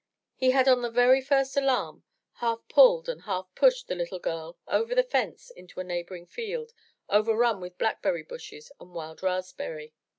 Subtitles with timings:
[0.33, 2.03] He had on the very first alarm
[2.37, 6.73] half pulled and half pushed the little girl over the fence into a neighboring field
[7.07, 9.93] overrun with black berry bushes and wild raspberry.